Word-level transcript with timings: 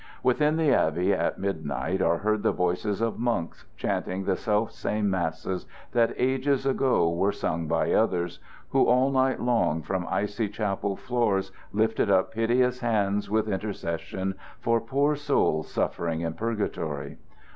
Within 0.23 0.57
the 0.57 0.73
abbey 0.73 1.13
at 1.13 1.37
midnight 1.37 2.01
are 2.01 2.17
heard 2.17 2.41
the 2.41 2.51
voices 2.51 3.01
of 3.01 3.19
monks 3.19 3.65
chanting 3.77 4.23
the 4.23 4.35
self 4.35 4.71
same 4.71 5.11
masses 5.11 5.67
that 5.91 6.11
ages 6.17 6.65
ago 6.65 7.07
were 7.07 7.31
sung 7.31 7.67
by 7.67 7.91
others, 7.91 8.39
who 8.69 8.85
all 8.87 9.11
night 9.11 9.39
long 9.39 9.83
from 9.83 10.07
icy 10.09 10.49
chapel 10.49 10.95
floors 10.95 11.51
lifted 11.71 12.09
up 12.09 12.31
piteous 12.33 12.79
hands 12.79 13.29
with 13.29 13.47
intercession 13.47 14.33
for 14.59 14.81
poor 14.81 15.15
souls 15.15 15.69
suffering 15.71 16.21
in 16.21 16.33
purgatory. 16.33 17.19